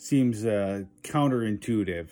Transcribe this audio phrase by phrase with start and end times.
[0.00, 2.08] Seems uh, counterintuitive.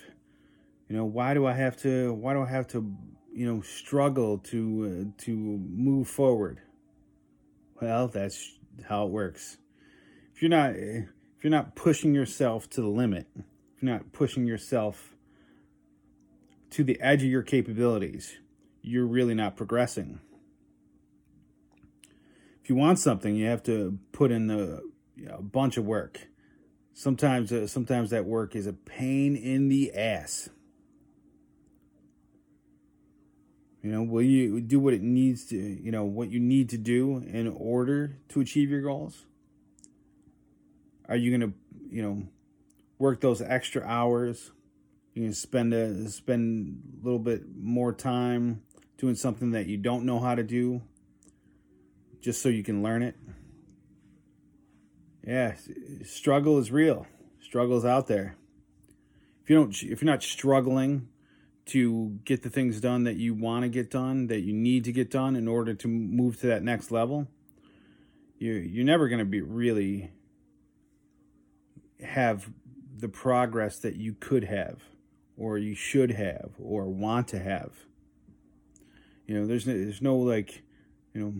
[0.88, 2.12] You know, why do I have to?
[2.12, 2.92] Why do I have to?
[3.32, 6.60] You know, struggle to uh, to move forward.
[7.80, 8.58] Well, that's
[8.88, 9.58] how it works.
[10.34, 11.06] If you're not, if
[11.42, 15.14] you're not pushing yourself to the limit, if you're not pushing yourself
[16.70, 18.36] to the edge of your capabilities,
[18.82, 20.18] you're really not progressing
[22.66, 24.80] if you want something, you have to put in a,
[25.14, 26.26] you know, a bunch of work.
[26.98, 30.48] Sometimes, uh, sometimes that work is a pain in the ass.
[33.82, 36.78] You know, will you do what it needs to, you know, what you need to
[36.78, 39.26] do in order to achieve your goals?
[41.06, 41.58] Are you going to,
[41.94, 42.22] you know,
[42.98, 44.52] work those extra hours?
[45.12, 48.62] You can spend a spend a little bit more time
[48.96, 50.80] doing something that you don't know how to do
[52.22, 53.16] just so you can learn it.
[55.26, 55.54] Yeah,
[56.04, 57.06] struggle is real.
[57.40, 58.36] Struggle is out there.
[59.42, 61.08] If you don't if you're not struggling
[61.66, 64.92] to get the things done that you want to get done, that you need to
[64.92, 67.26] get done in order to move to that next level,
[68.38, 70.12] you you're never going to be really
[72.00, 72.50] have
[72.96, 74.82] the progress that you could have
[75.36, 77.72] or you should have or want to have.
[79.26, 80.62] You know, there's no, there's no like,
[81.12, 81.34] you know,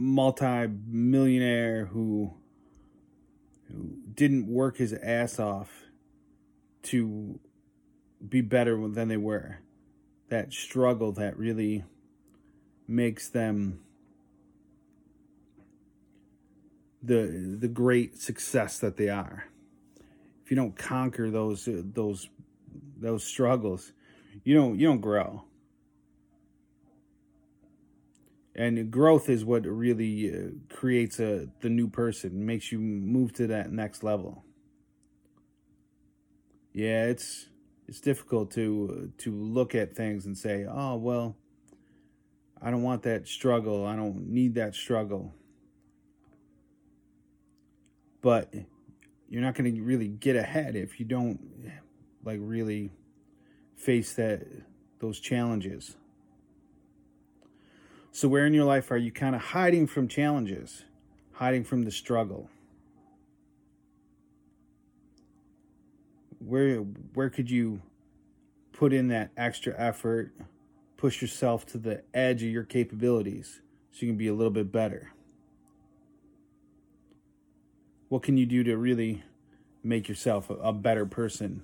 [0.00, 2.32] multi-millionaire who
[3.68, 5.70] who didn't work his ass off
[6.82, 7.38] to
[8.26, 9.58] be better than they were.
[10.28, 11.84] That struggle that really
[12.88, 13.80] makes them
[17.02, 19.44] the the great success that they are.
[20.42, 22.28] If you don't conquer those those
[22.98, 23.92] those struggles,
[24.44, 25.44] you don't you don't grow
[28.60, 33.46] and growth is what really uh, creates a the new person makes you move to
[33.46, 34.44] that next level.
[36.74, 37.48] Yeah it's
[37.88, 41.36] it's difficult to to look at things and say oh well
[42.60, 43.86] i don't want that struggle.
[43.86, 45.32] I don't need that struggle.
[48.20, 48.52] But
[49.30, 51.40] you're not going to really get ahead if you don't
[52.22, 52.90] like really
[53.74, 54.46] face that
[54.98, 55.96] those challenges
[58.12, 60.84] so, where in your life are you kind of hiding from challenges,
[61.32, 62.50] hiding from the struggle?
[66.38, 67.82] Where where could you
[68.72, 70.32] put in that extra effort,
[70.96, 73.60] push yourself to the edge of your capabilities
[73.92, 75.12] so you can be a little bit better?
[78.08, 79.22] What can you do to really
[79.84, 81.62] make yourself a, a better person?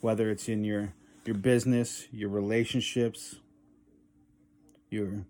[0.00, 0.92] Whether it's in your
[1.24, 3.36] your business, your relationships,
[4.90, 5.24] your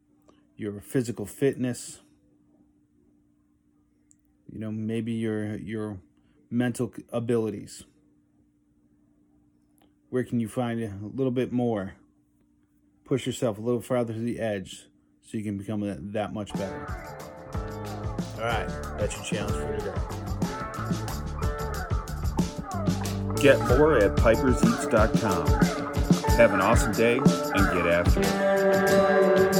[0.57, 2.01] your physical fitness,
[4.51, 5.99] you know, maybe your your
[6.51, 7.85] mental abilities.
[10.09, 11.95] Where can you find a little bit more?
[13.05, 14.87] Push yourself a little farther to the edge
[15.23, 16.87] so you can become that much better.
[18.37, 18.69] All right,
[18.99, 19.93] that's your challenge for today.
[23.43, 25.47] Get more at piperseats.com.
[26.37, 29.56] Have an awesome day and get after it.